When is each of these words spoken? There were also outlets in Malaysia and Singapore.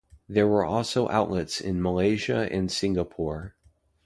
There 0.27 0.47
were 0.47 0.65
also 0.65 1.07
outlets 1.09 1.61
in 1.61 1.79
Malaysia 1.79 2.51
and 2.51 2.71
Singapore. 2.71 3.53